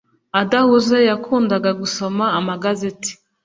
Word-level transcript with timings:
adahuze 0.41 0.97
yakundaga 1.09 1.69
gusoma 1.81 2.25
amagazeti 2.39 3.11